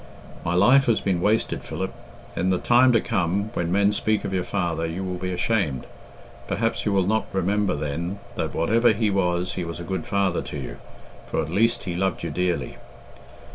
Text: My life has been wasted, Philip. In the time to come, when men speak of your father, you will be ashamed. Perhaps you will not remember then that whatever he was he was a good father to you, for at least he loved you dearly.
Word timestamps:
My 0.43 0.55
life 0.55 0.85
has 0.85 0.99
been 0.99 1.21
wasted, 1.21 1.61
Philip. 1.63 1.93
In 2.35 2.49
the 2.49 2.57
time 2.57 2.91
to 2.93 2.99
come, 2.99 3.51
when 3.53 3.71
men 3.71 3.93
speak 3.93 4.23
of 4.25 4.33
your 4.33 4.43
father, 4.43 4.83
you 4.87 5.03
will 5.03 5.19
be 5.19 5.31
ashamed. 5.31 5.85
Perhaps 6.47 6.87
you 6.87 6.91
will 6.91 7.05
not 7.05 7.27
remember 7.31 7.75
then 7.75 8.17
that 8.35 8.55
whatever 8.55 8.93
he 8.93 9.11
was 9.11 9.53
he 9.53 9.63
was 9.63 9.79
a 9.79 9.83
good 9.83 10.07
father 10.07 10.41
to 10.41 10.57
you, 10.57 10.77
for 11.27 11.39
at 11.39 11.51
least 11.51 11.83
he 11.83 11.93
loved 11.93 12.23
you 12.23 12.31
dearly. 12.31 12.77